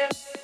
[0.00, 0.40] Yes.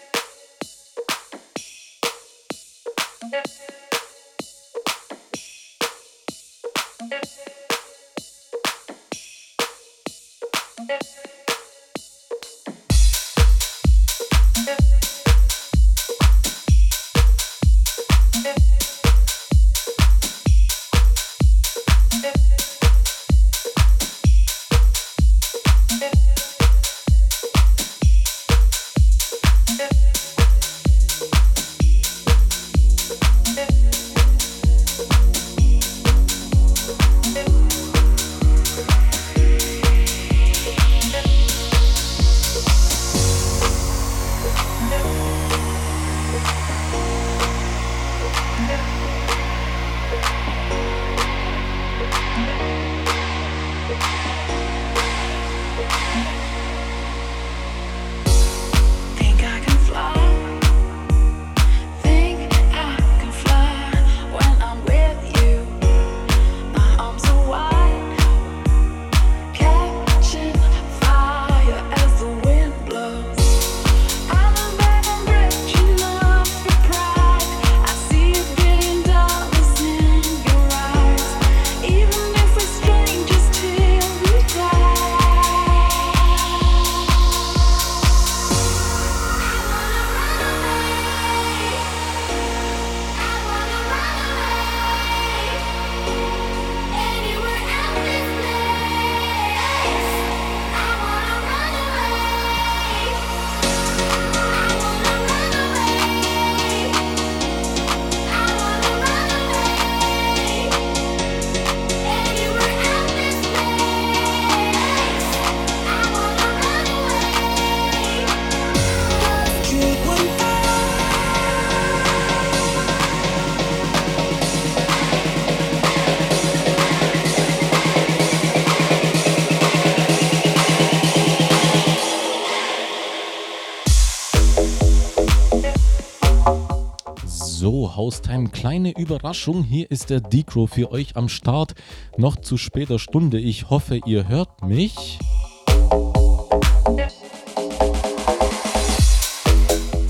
[137.96, 138.50] Haustime.
[138.50, 141.74] Kleine Überraschung, hier ist der Decro für euch am Start.
[142.18, 143.40] Noch zu später Stunde.
[143.40, 145.18] Ich hoffe, ihr hört mich.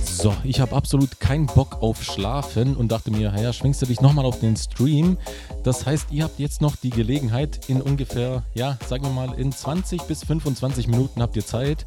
[0.03, 4.01] So, ich habe absolut keinen Bock auf Schlafen und dachte mir, ja, schwingst du dich
[4.01, 5.19] nochmal auf den Stream.
[5.63, 9.53] Das heißt, ihr habt jetzt noch die Gelegenheit, in ungefähr, ja, sagen wir mal, in
[9.53, 11.87] 20 bis 25 Minuten habt ihr Zeit.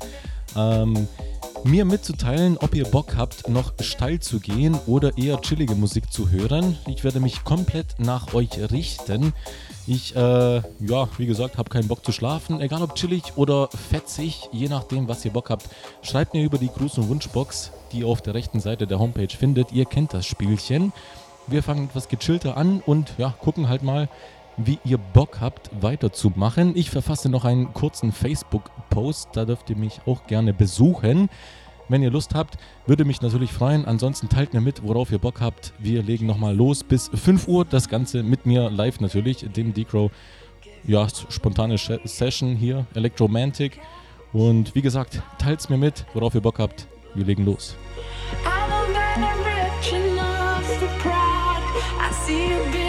[0.56, 1.10] Ähm,
[1.64, 6.30] mir mitzuteilen, ob ihr Bock habt, noch steil zu gehen oder eher chillige Musik zu
[6.30, 6.78] hören.
[6.88, 9.34] Ich werde mich komplett nach euch richten.
[9.88, 12.62] Ich, äh, ja, wie gesagt, habe keinen Bock zu schlafen.
[12.62, 15.68] Egal ob chillig oder fetzig, je nachdem, was ihr Bock habt.
[16.02, 19.36] Schreibt mir über die Gruß- und Wunschbox, die ihr auf der rechten Seite der Homepage
[19.36, 19.72] findet.
[19.72, 20.94] Ihr kennt das Spielchen.
[21.48, 24.08] Wir fangen etwas gechillter an und ja, gucken halt mal,
[24.64, 26.76] wie ihr Bock habt, weiterzumachen.
[26.76, 31.30] Ich verfasse noch einen kurzen Facebook-Post, da dürft ihr mich auch gerne besuchen.
[31.88, 33.86] Wenn ihr Lust habt, würde mich natürlich freuen.
[33.86, 35.74] Ansonsten teilt mir mit, worauf ihr Bock habt.
[35.80, 37.66] Wir legen nochmal los bis 5 Uhr.
[37.66, 40.12] Das Ganze mit mir live natürlich, dem Decro.
[40.86, 43.80] Ja, spontane Session hier, Electromantic.
[44.34, 46.88] Und wie gesagt, teilt es mir mit, worauf ihr Bock habt.
[47.16, 47.76] Wir legen los.
[52.32, 52.89] Even if we're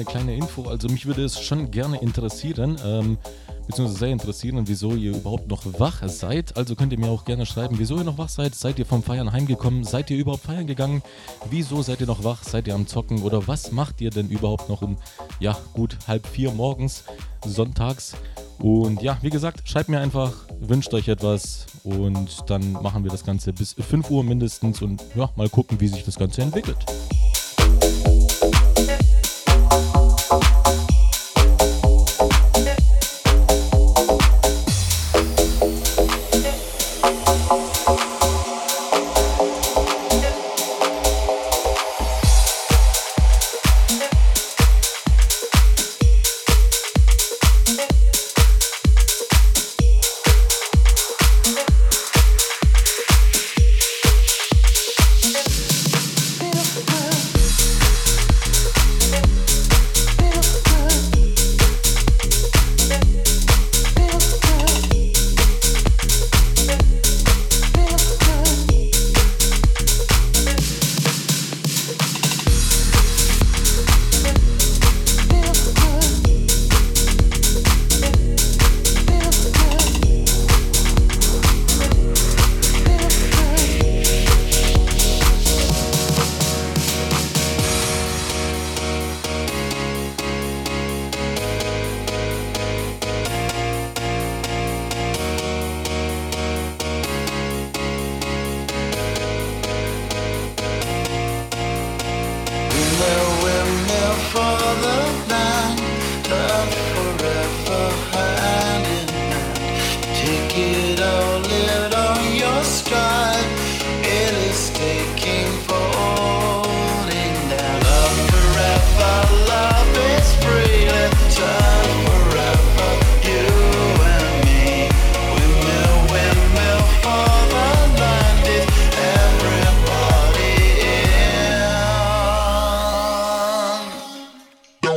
[0.00, 0.64] eine kleine Info.
[0.64, 3.18] Also mich würde es schon gerne interessieren, ähm,
[3.66, 6.56] beziehungsweise sehr interessieren, wieso ihr überhaupt noch wach seid.
[6.56, 8.54] Also könnt ihr mir auch gerne schreiben, wieso ihr noch wach seid.
[8.54, 9.84] Seid ihr vom Feiern heimgekommen?
[9.84, 11.02] Seid ihr überhaupt feiern gegangen?
[11.50, 12.42] Wieso seid ihr noch wach?
[12.42, 13.22] Seid ihr am Zocken?
[13.22, 14.96] Oder was macht ihr denn überhaupt noch um,
[15.38, 17.04] ja, gut halb vier morgens,
[17.44, 18.14] sonntags?
[18.58, 23.24] Und ja, wie gesagt, schreibt mir einfach, wünscht euch etwas und dann machen wir das
[23.24, 26.78] Ganze bis 5 Uhr mindestens und ja, mal gucken, wie sich das Ganze entwickelt.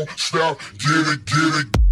[0.05, 1.82] don't stop, get it, get it.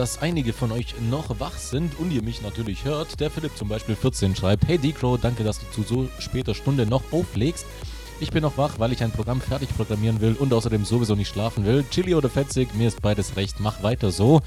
[0.00, 3.20] Dass einige von euch noch wach sind und ihr mich natürlich hört.
[3.20, 6.86] Der Philipp zum Beispiel 14 schreibt, hey Decro, danke, dass du zu so später Stunde
[6.86, 7.66] noch auflegst.
[8.18, 11.28] Ich bin noch wach, weil ich ein Programm fertig programmieren will und außerdem sowieso nicht
[11.28, 11.84] schlafen will.
[11.90, 14.40] Chili oder fetzig, mir ist beides recht, mach weiter so.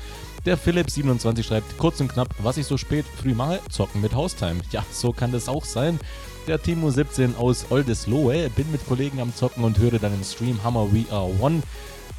[0.48, 4.62] Der Philipp27 schreibt kurz und knapp, was ich so spät früh mache, zocken mit Haustime.
[4.72, 6.00] Ja, so kann das auch sein.
[6.48, 11.06] Der Timo17 aus Oldesloe, bin mit Kollegen am Zocken und höre im Stream Hammer We
[11.12, 11.62] Are One.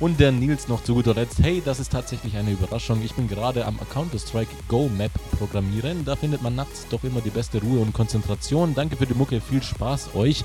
[0.04, 3.02] Und der Nils noch zu guter Letzt, hey, das ist tatsächlich eine Überraschung.
[3.02, 6.04] Ich bin gerade am Counter-Strike Go Map programmieren.
[6.04, 8.74] Da findet man nachts doch immer die beste Ruhe und Konzentration.
[8.74, 10.44] Danke für die Mucke, viel Spaß euch.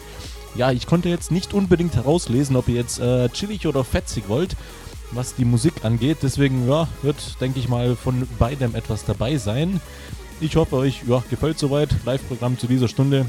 [0.56, 4.56] Ja, ich konnte jetzt nicht unbedingt herauslesen, ob ihr jetzt äh, chillig oder fetzig wollt,
[5.12, 6.20] was die Musik angeht.
[6.22, 9.82] Deswegen, ja, wird, denke ich mal, von beidem etwas dabei sein.
[10.40, 11.90] Ich hoffe, euch ja, gefällt soweit.
[12.06, 13.26] Live-Programm zu dieser Stunde.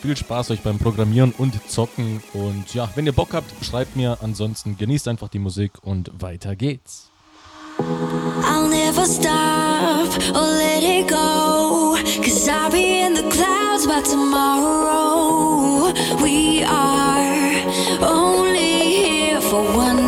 [0.00, 2.22] Viel Spaß euch beim Programmieren und Zocken.
[2.32, 4.18] Und ja, wenn ihr Bock habt, schreibt mir.
[4.22, 7.10] Ansonsten genießt einfach die Musik und weiter geht's.
[7.78, 11.96] I'll never stop or let it go.
[12.22, 15.92] Cause I'll be in the clouds by tomorrow.
[16.22, 17.62] We are
[18.02, 20.07] only here for one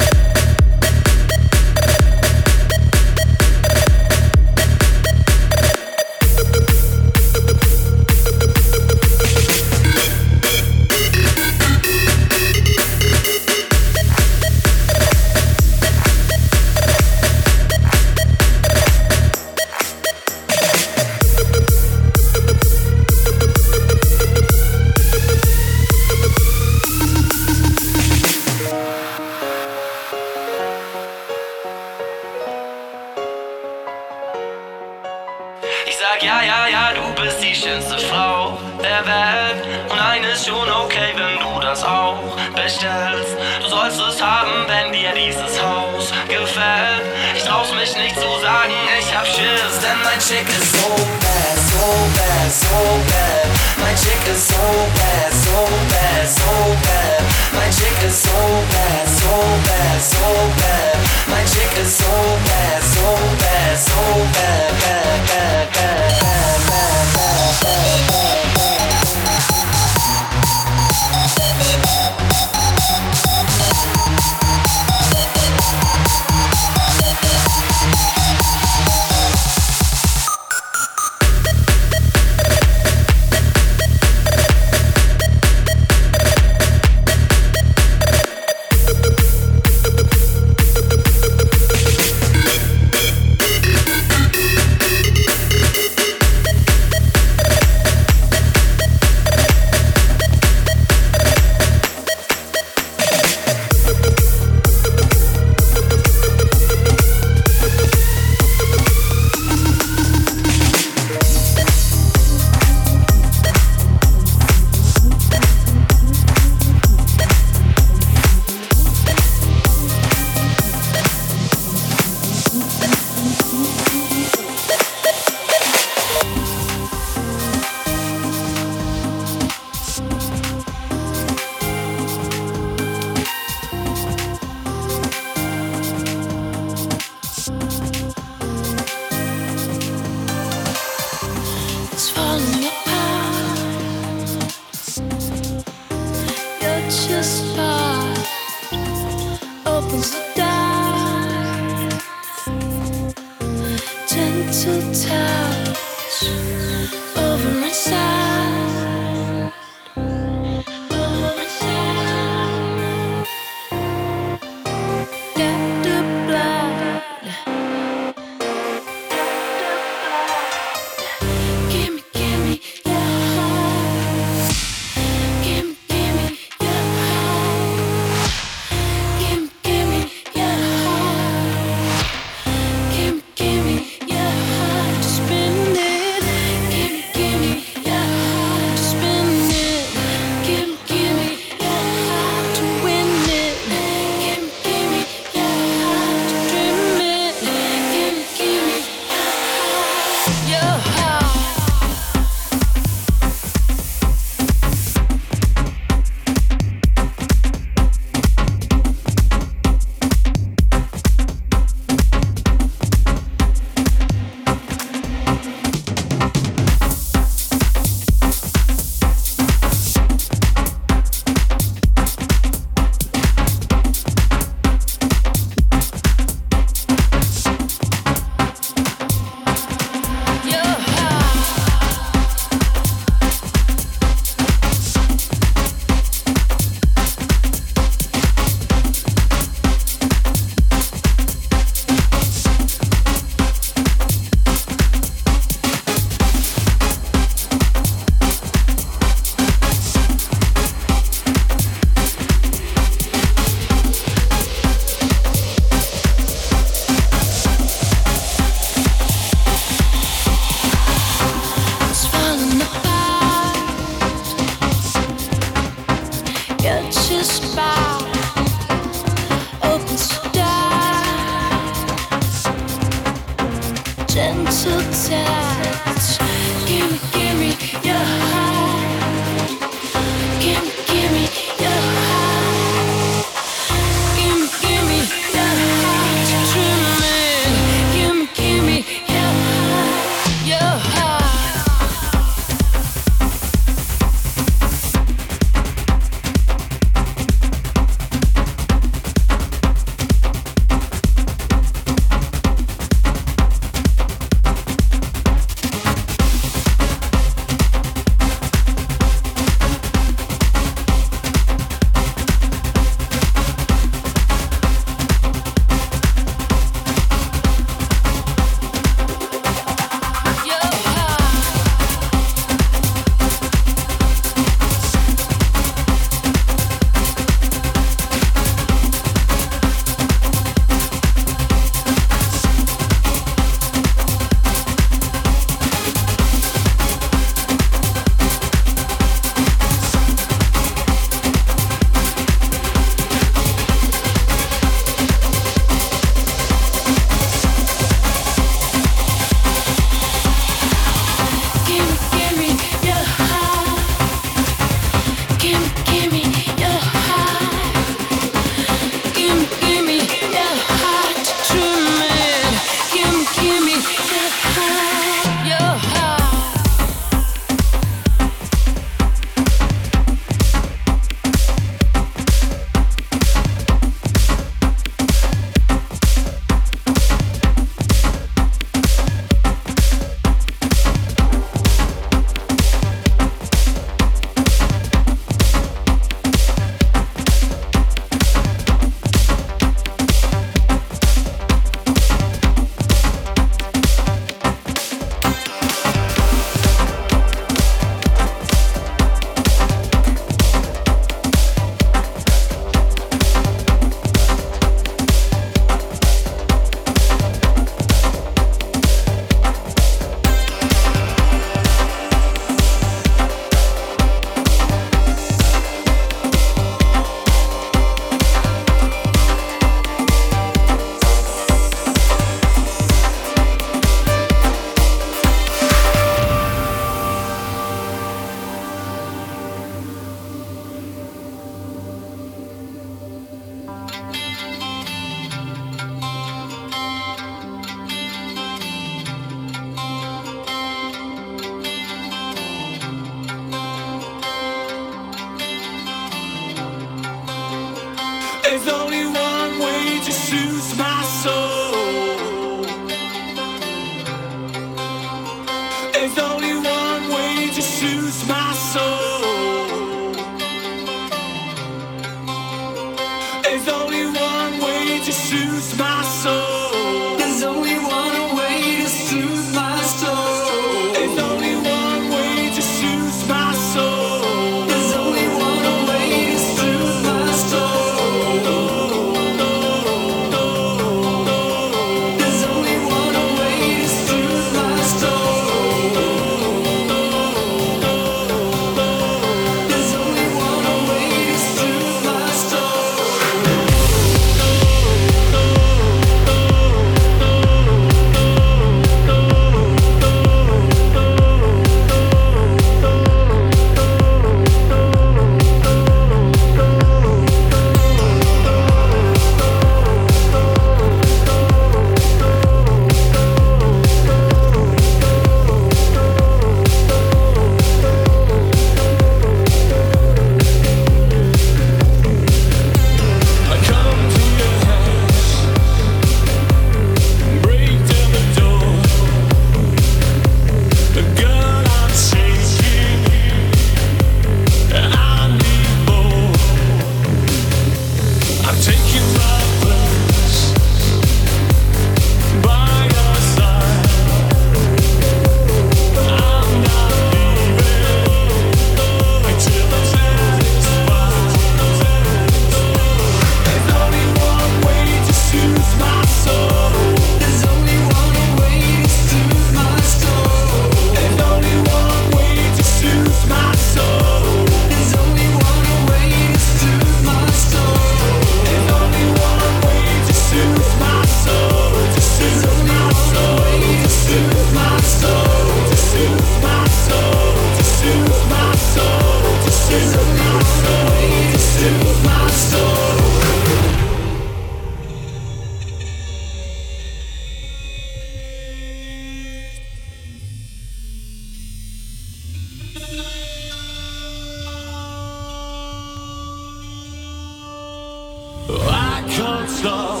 [599.60, 600.00] slow,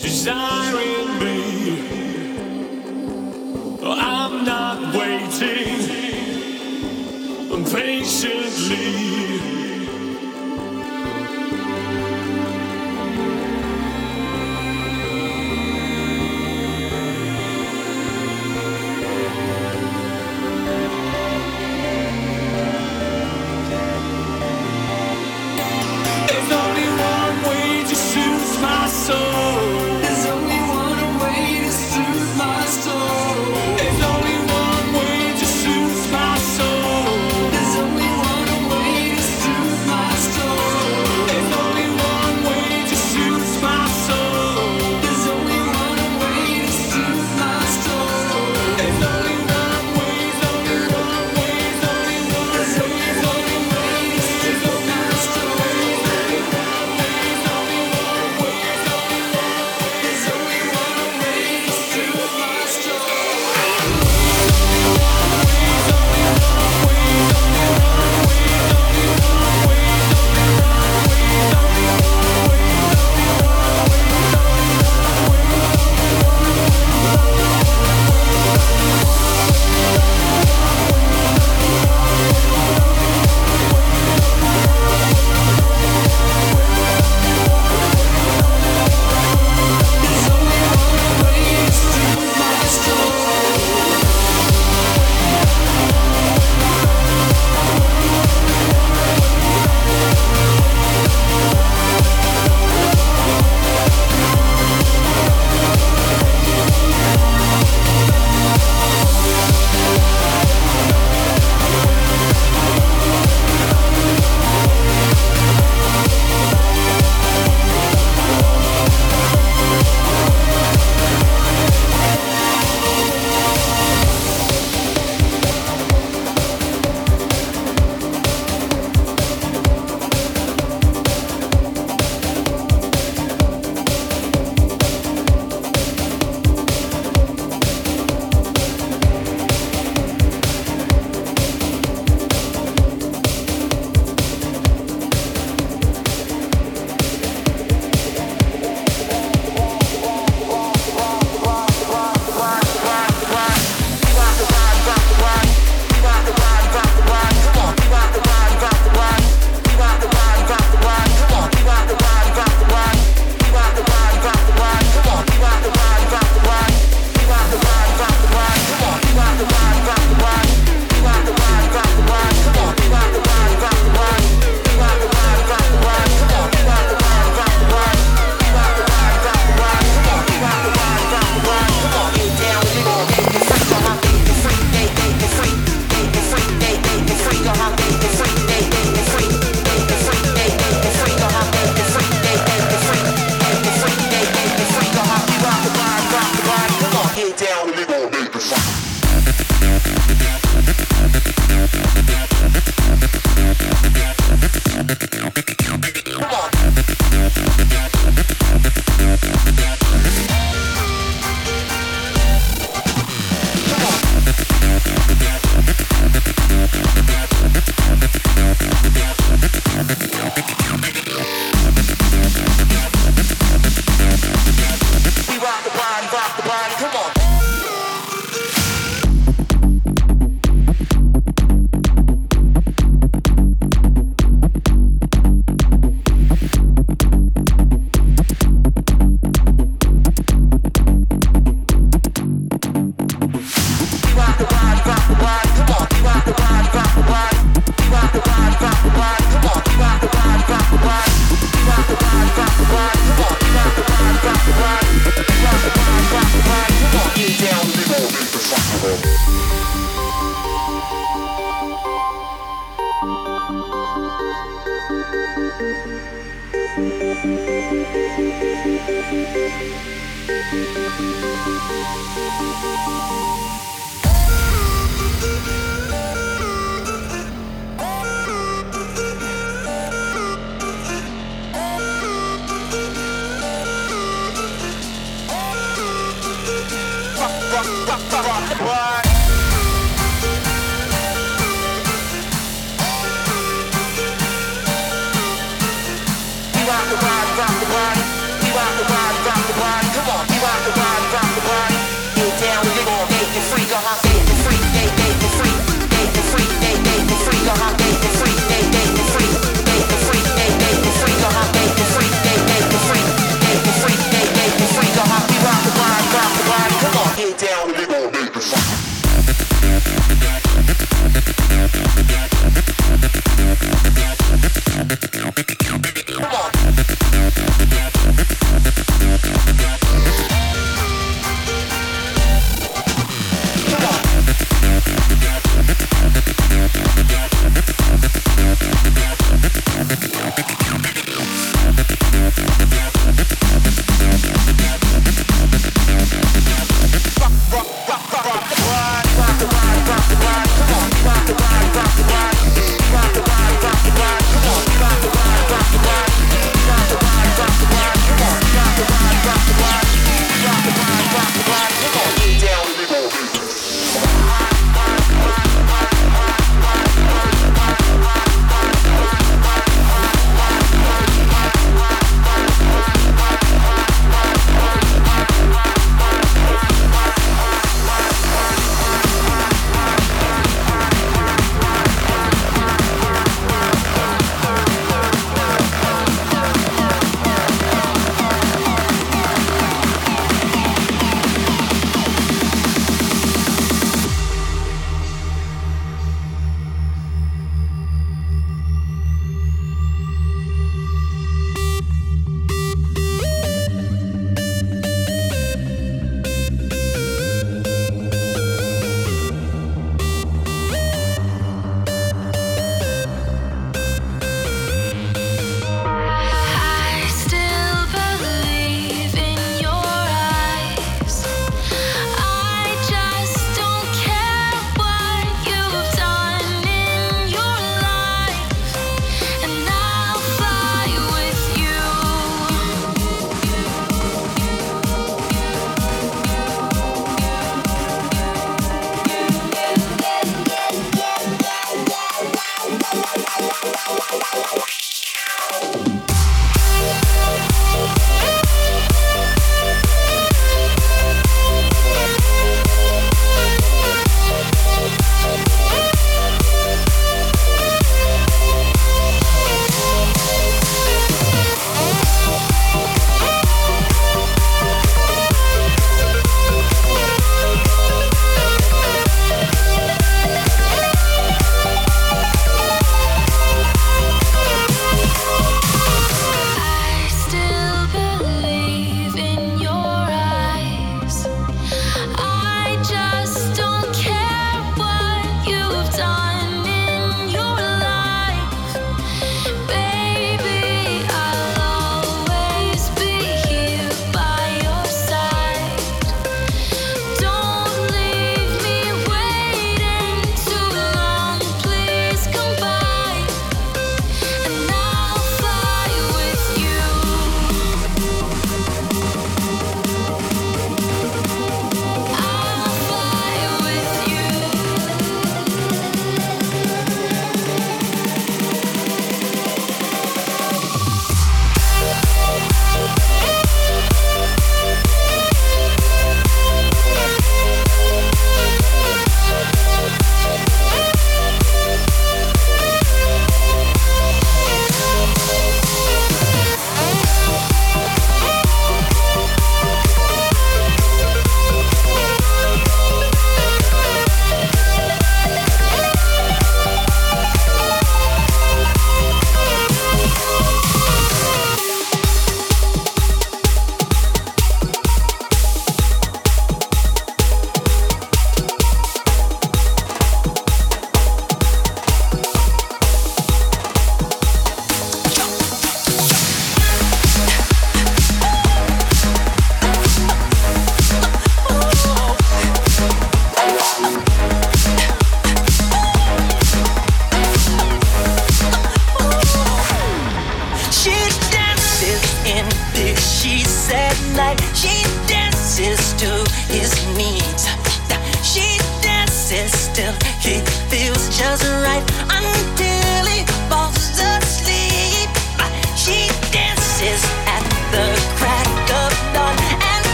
[0.00, 1.01] desiring.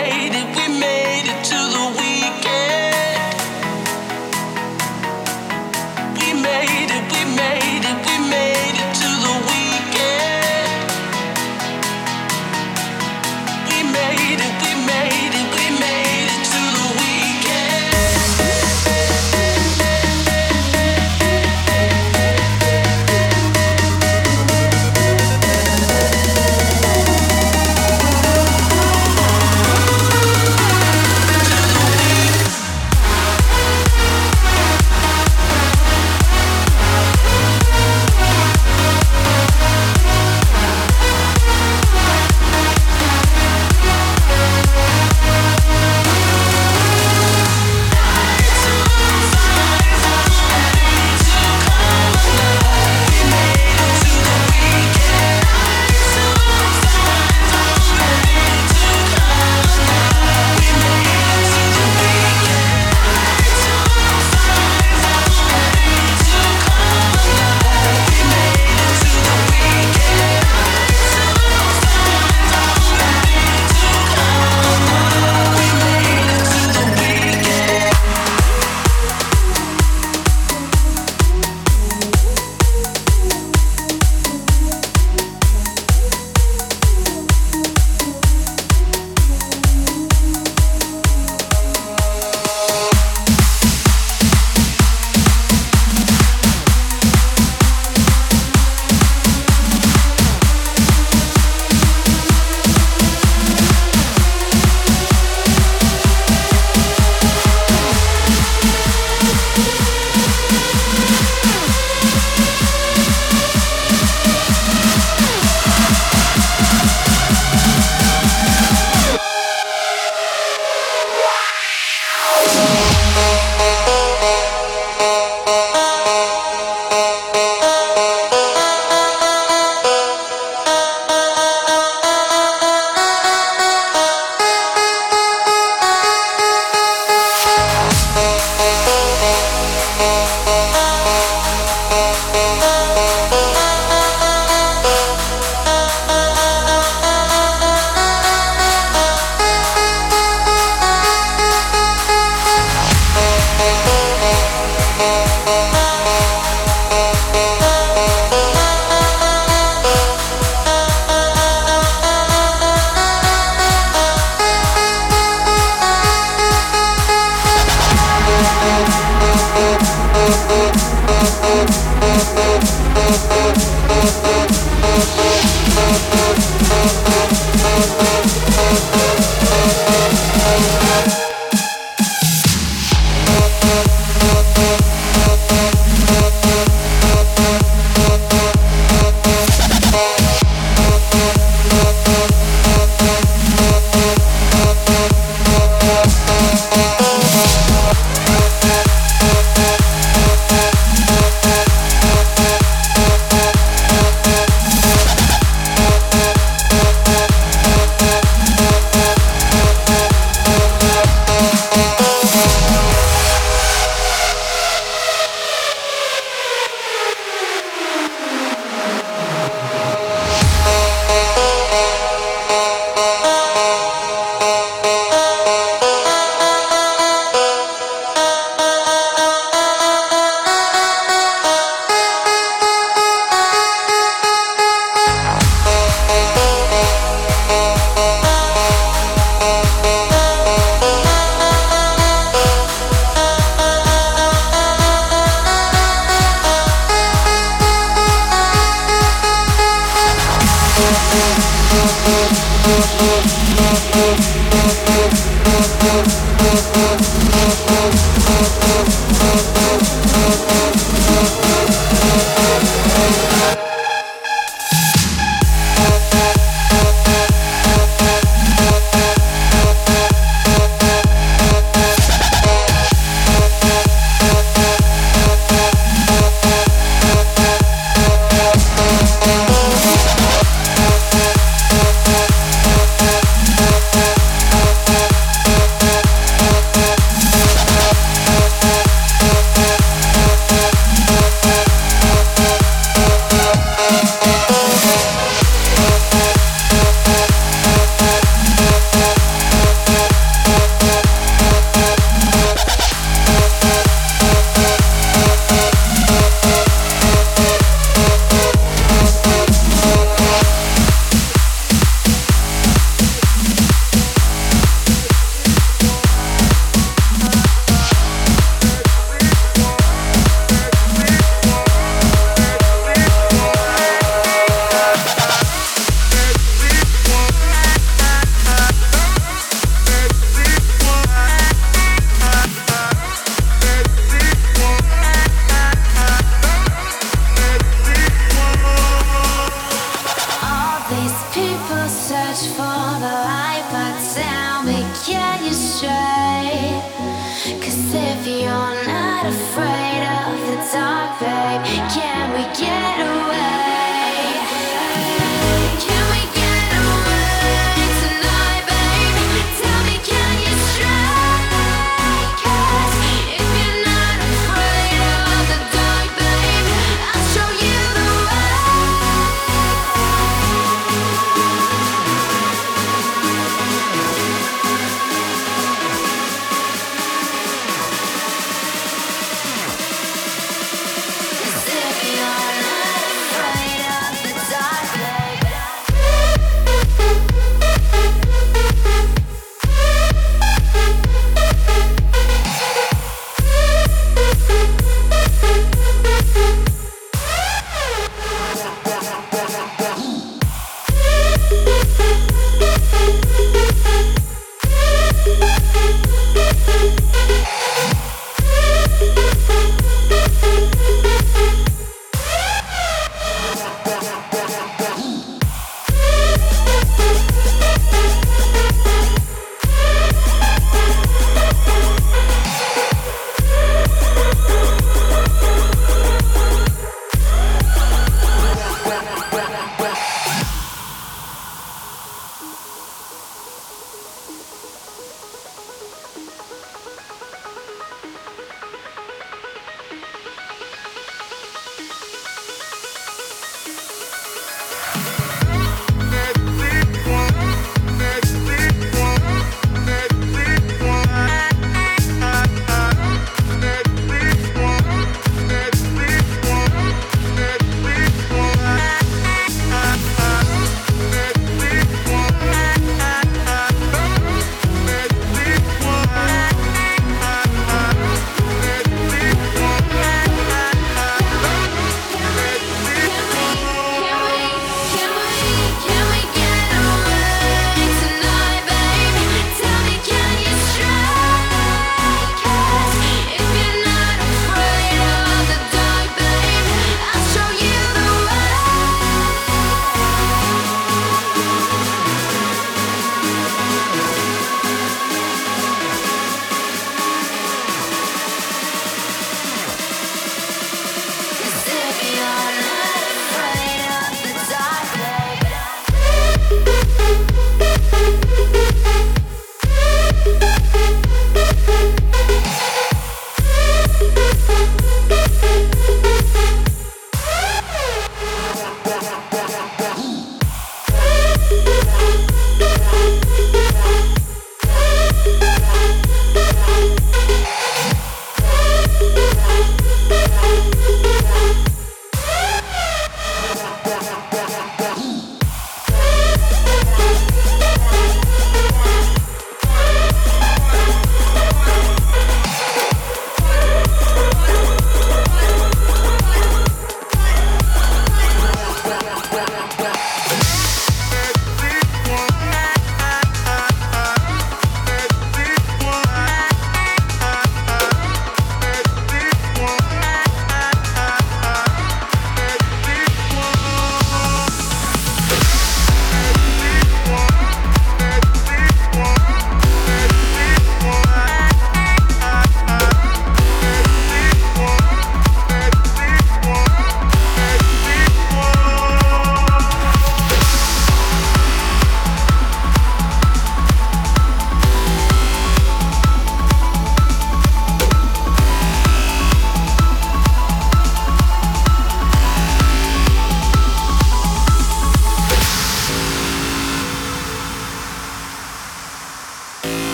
[0.00, 0.39] say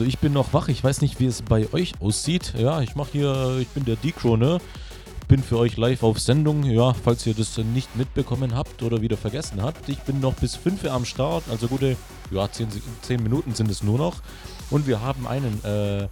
[0.00, 0.68] Also ich bin noch wach.
[0.68, 2.54] Ich weiß nicht, wie es bei euch aussieht.
[2.56, 4.58] Ja, ich mache hier, ich bin der Decro, ne?
[5.28, 6.62] Bin für euch live auf Sendung.
[6.62, 9.86] Ja, falls ihr das nicht mitbekommen habt oder wieder vergessen habt.
[9.90, 11.44] Ich bin noch bis 5 Uhr am Start.
[11.50, 11.98] Also gute,
[12.30, 12.68] ja, 10,
[13.02, 14.22] 10 Minuten sind es nur noch.
[14.70, 16.08] Und wir haben einen äh,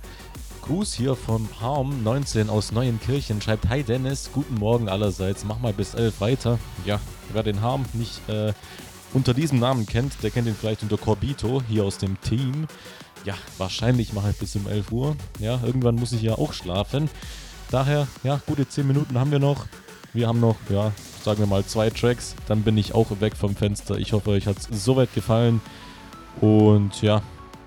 [0.67, 3.41] Gruß hier vom Harm 19 aus Neuenkirchen.
[3.41, 5.47] Schreibt, hi Dennis, guten Morgen allerseits.
[5.47, 6.59] Mach mal bis 11 weiter.
[6.85, 7.01] Ja,
[7.33, 8.53] wer den Harm nicht äh,
[9.15, 12.67] unter diesem Namen kennt, der kennt ihn vielleicht unter Corbito hier aus dem Team
[13.29, 15.15] ja, wahrscheinlich mache ich bis um 11 Uhr.
[15.39, 17.11] Ja, irgendwann muss ich ja auch schlafen.
[17.71, 19.67] Daher, ja, gute 10 Minuten haben wir noch.
[20.15, 20.93] Wir haben noch, ja,
[21.23, 22.35] sagen wir mal zwei Tracks.
[22.47, 23.99] Dann bin ich auch weg vom Fenster.
[23.99, 25.61] Ich hoffe, euch hat es soweit gefallen.
[26.41, 27.21] Und ja,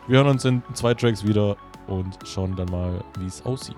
[0.08, 3.78] wir hören uns in zwei Tracks wieder und schauen dann mal, wie es aussieht.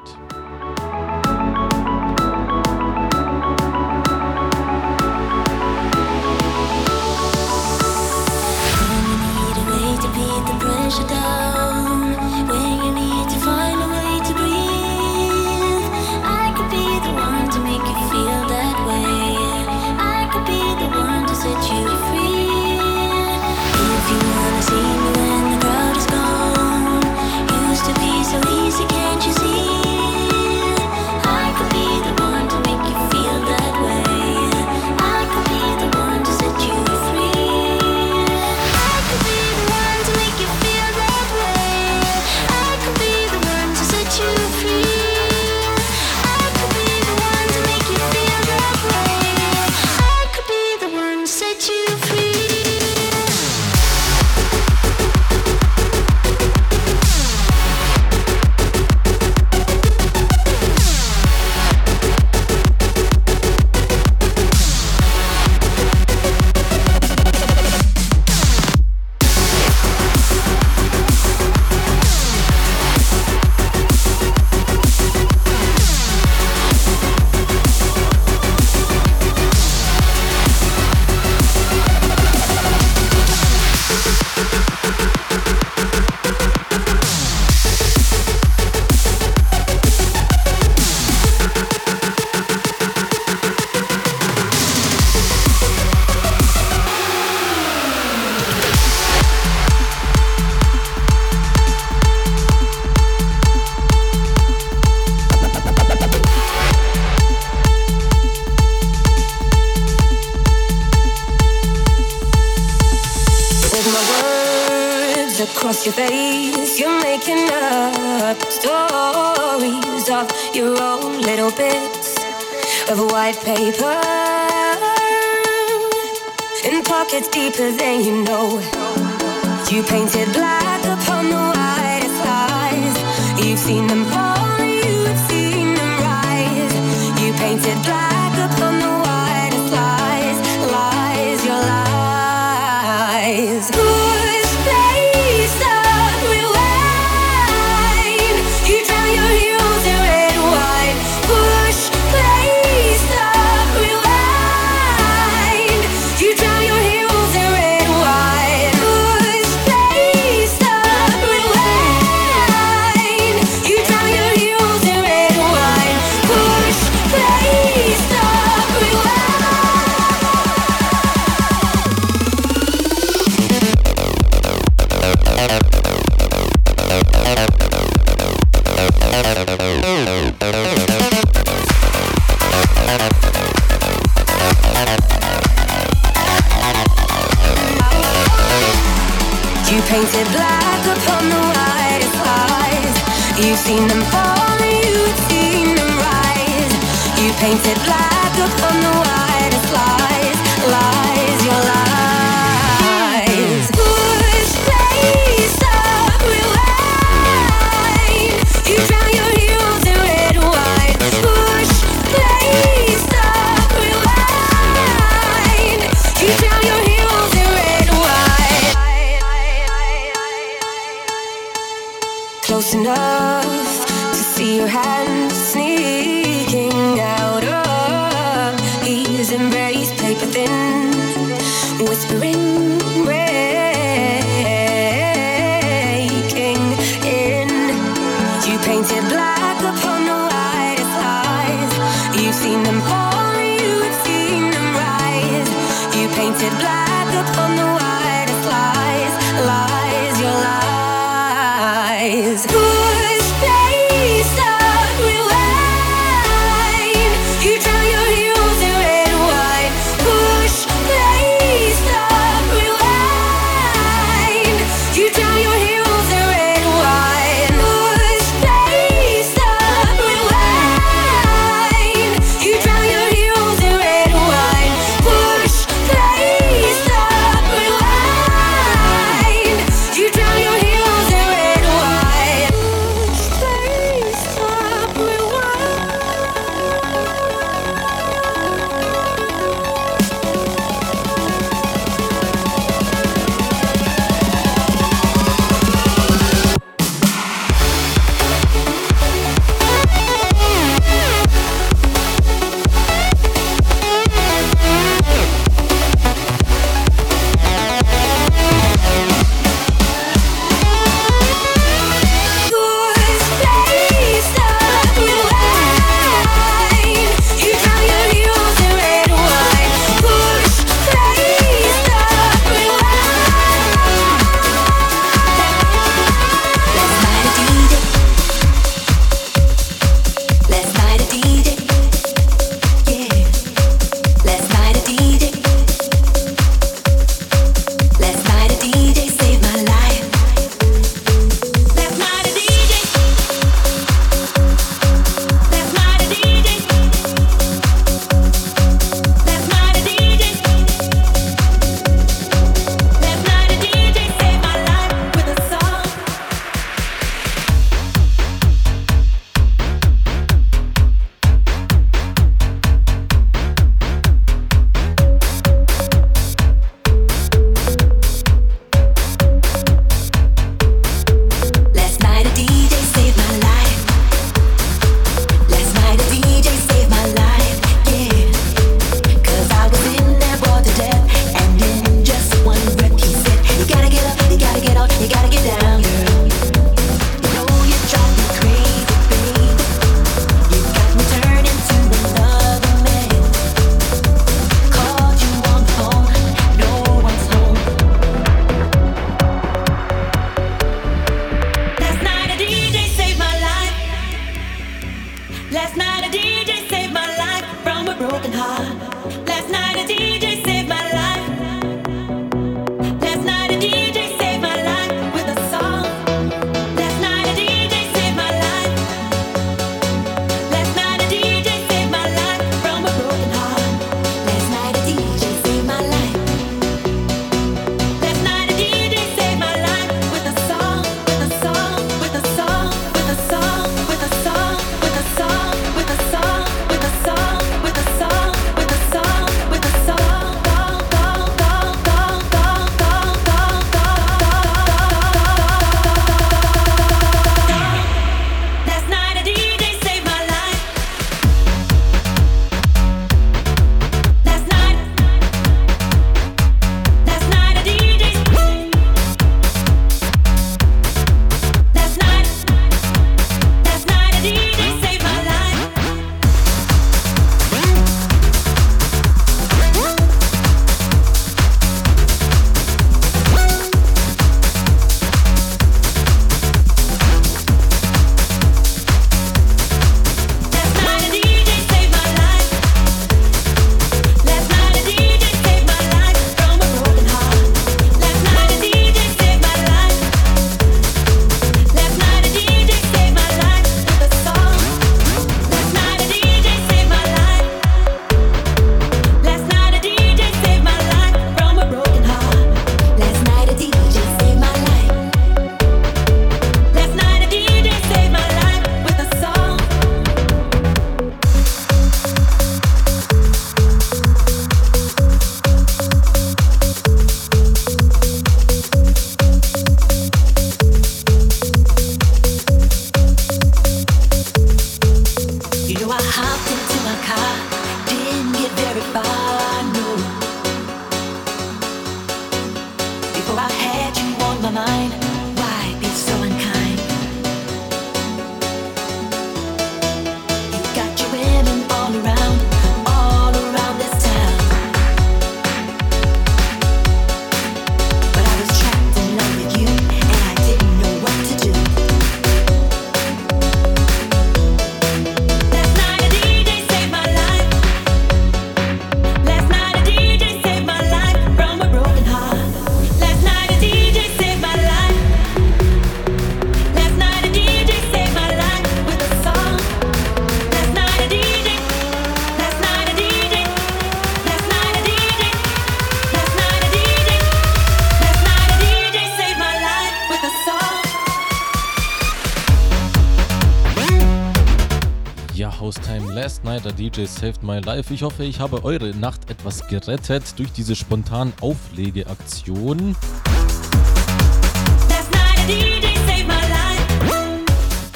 [586.77, 587.93] DJ Saved My Life.
[587.93, 592.95] Ich hoffe, ich habe eure Nacht etwas gerettet durch diese spontan Auflegeaktion.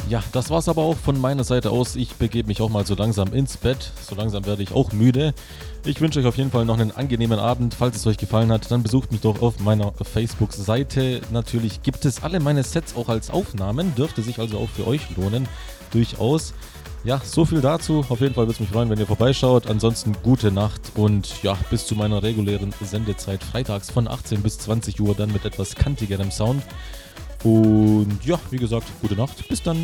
[0.09, 1.97] Ja, das war's aber auch von meiner Seite aus.
[1.97, 3.91] Ich begebe mich auch mal so langsam ins Bett.
[4.07, 5.33] So langsam werde ich auch müde.
[5.83, 7.73] Ich wünsche euch auf jeden Fall noch einen angenehmen Abend.
[7.73, 11.21] Falls es euch gefallen hat, dann besucht mich doch auf meiner Facebook-Seite.
[11.31, 13.95] Natürlich gibt es alle meine Sets auch als Aufnahmen.
[13.95, 15.47] Dürfte sich also auch für euch lohnen.
[15.91, 16.53] Durchaus.
[17.07, 18.03] Ja, so viel dazu.
[18.09, 19.67] Auf jeden Fall würde es mich freuen, wenn ihr vorbeischaut.
[19.67, 24.99] Ansonsten gute Nacht und ja, bis zu meiner regulären Sendezeit freitags von 18 bis 20
[24.99, 26.63] Uhr dann mit etwas kantigerem Sound.
[27.45, 29.47] Und ja, wie gesagt, gute Nacht.
[29.47, 29.77] Bis dann.